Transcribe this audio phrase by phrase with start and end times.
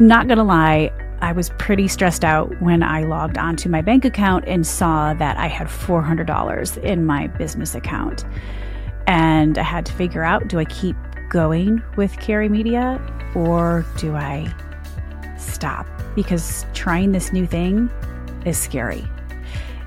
[0.00, 4.44] Not gonna lie, I was pretty stressed out when I logged onto my bank account
[4.48, 8.24] and saw that I had $400 in my business account.
[9.06, 10.96] And I had to figure out do I keep
[11.28, 13.00] going with Carry Media
[13.36, 14.52] or do I
[15.38, 15.86] stop?
[16.16, 17.88] Because trying this new thing
[18.44, 19.04] is scary.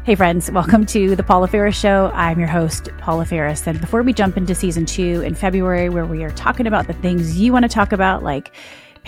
[0.05, 2.11] Hey, friends, welcome to the Paula Faris Show.
[2.13, 3.67] I'm your host, Paula Faris.
[3.67, 6.93] And before we jump into season two in February, where we are talking about the
[6.93, 8.53] things you want to talk about, like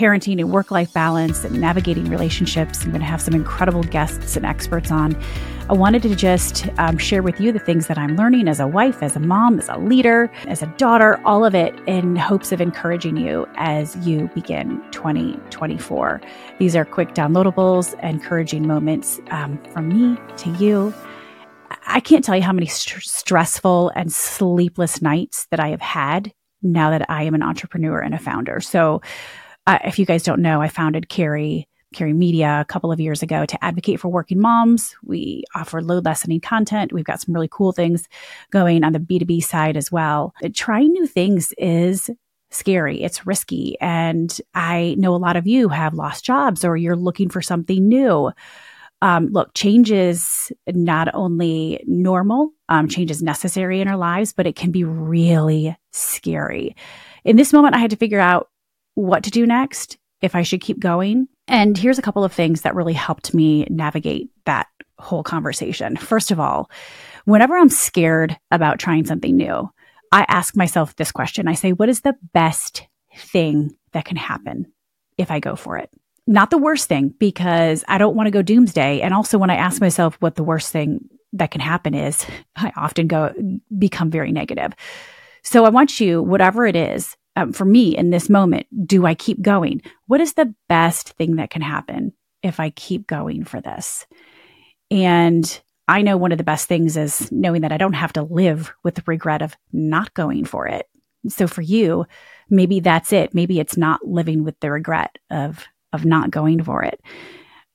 [0.00, 2.82] parenting and work life balance and navigating relationships.
[2.82, 5.14] I'm going to have some incredible guests and experts on.
[5.68, 8.66] I wanted to just um, share with you the things that I'm learning as a
[8.66, 12.50] wife, as a mom, as a leader, as a daughter, all of it in hopes
[12.50, 16.22] of encouraging you as you begin 2024.
[16.58, 20.94] These are quick downloadables, encouraging moments um, from me to you.
[21.86, 26.32] I can't tell you how many st- stressful and sleepless nights that I have had
[26.62, 28.60] now that I am an entrepreneur and a founder.
[28.60, 29.02] So,
[29.70, 33.22] uh, if you guys don't know, I founded Carrie Carry Media a couple of years
[33.22, 34.96] ago to advocate for working moms.
[35.04, 36.92] We offer load lessening content.
[36.92, 38.08] We've got some really cool things
[38.50, 40.34] going on the B2B side as well.
[40.54, 42.10] Trying new things is
[42.50, 43.02] scary.
[43.02, 43.76] It's risky.
[43.80, 47.88] And I know a lot of you have lost jobs or you're looking for something
[47.88, 48.32] new.
[49.02, 54.46] Um, look, change is not only normal, um, change is necessary in our lives, but
[54.46, 56.74] it can be really scary.
[57.24, 58.48] In this moment, I had to figure out
[58.94, 61.28] what to do next, if I should keep going.
[61.48, 64.66] And here's a couple of things that really helped me navigate that
[64.98, 65.96] whole conversation.
[65.96, 66.70] First of all,
[67.24, 69.70] whenever I'm scared about trying something new,
[70.12, 71.48] I ask myself this question.
[71.48, 74.72] I say, what is the best thing that can happen
[75.18, 75.90] if I go for it?
[76.26, 79.00] Not the worst thing, because I don't want to go doomsday.
[79.00, 82.24] And also, when I ask myself what the worst thing that can happen is,
[82.56, 83.32] I often go
[83.76, 84.72] become very negative.
[85.42, 89.14] So I want you, whatever it is, um, for me in this moment, do I
[89.14, 89.82] keep going?
[90.06, 94.06] What is the best thing that can happen if I keep going for this?
[94.90, 98.22] And I know one of the best things is knowing that I don't have to
[98.22, 100.86] live with the regret of not going for it.
[101.28, 102.06] So for you,
[102.48, 103.34] maybe that's it.
[103.34, 107.00] Maybe it's not living with the regret of of not going for it.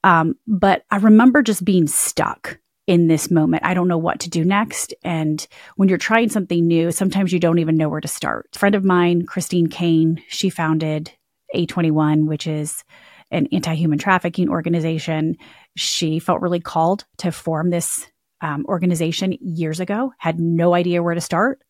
[0.04, 3.66] Um, but I remember just being stuck in this moment.
[3.66, 4.94] I don't know what to do next.
[5.04, 8.50] And when you're trying something new, sometimes you don't even know where to start.
[8.56, 11.12] A friend of mine, Christine Caine, she founded
[11.56, 12.84] A21, which is
[13.32, 15.38] an anti human trafficking organization.
[15.76, 18.06] She felt really called to form this
[18.42, 21.62] um, organization years ago, had no idea where to start.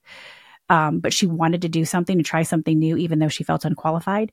[0.68, 3.66] Um, but she wanted to do something to try something new, even though she felt
[3.66, 4.32] unqualified.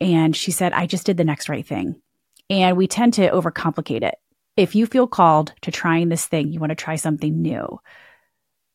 [0.00, 2.00] And she said, I just did the next right thing.
[2.48, 4.14] And we tend to overcomplicate it
[4.56, 7.78] if you feel called to trying this thing, you want to try something new,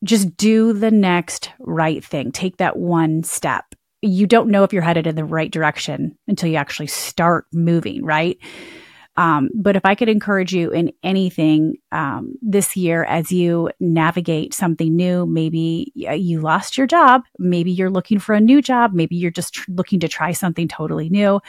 [0.04, 2.32] just do the next right thing.
[2.32, 3.66] Take that one step.
[4.02, 8.04] You don't know if you're headed in the right direction until you actually start moving,
[8.04, 8.38] right?
[9.18, 14.54] Um, but if I could encourage you in anything um, this year as you navigate
[14.54, 19.18] something new, maybe you lost your job, maybe you're looking for a new job, maybe
[19.18, 21.42] you're just tr- looking to try something totally new.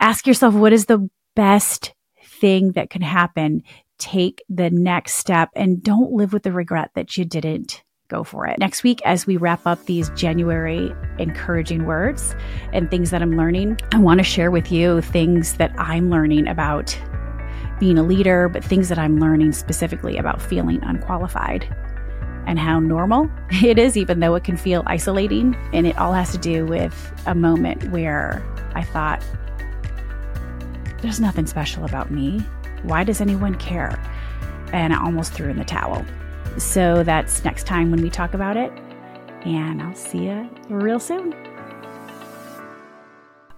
[0.00, 1.92] Ask yourself, what is the best
[2.40, 3.62] thing that can happen,
[3.98, 8.46] take the next step and don't live with the regret that you didn't go for
[8.46, 8.58] it.
[8.58, 12.34] Next week, as we wrap up these January encouraging words
[12.72, 16.48] and things that I'm learning, I want to share with you things that I'm learning
[16.48, 16.98] about
[17.78, 21.64] being a leader, but things that I'm learning specifically about feeling unqualified
[22.46, 25.54] and how normal it is, even though it can feel isolating.
[25.72, 28.42] And it all has to do with a moment where
[28.74, 29.22] I thought,
[31.00, 32.40] there's nothing special about me.
[32.82, 33.98] Why does anyone care?
[34.72, 36.04] And I almost threw in the towel.
[36.58, 38.72] So that's next time when we talk about it.
[39.44, 41.34] And I'll see you real soon.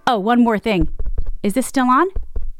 [0.07, 0.89] Oh, one more thing.
[1.43, 2.07] Is this still on?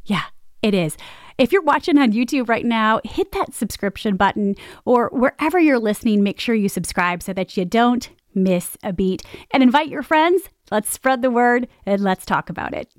[0.05, 0.23] Yeah,
[0.61, 0.97] it is.
[1.37, 4.55] If you're watching on YouTube right now, hit that subscription button
[4.85, 9.23] or wherever you're listening, make sure you subscribe so that you don't miss a beat
[9.51, 10.43] and invite your friends.
[10.71, 12.91] Let's spread the word and let's talk about it.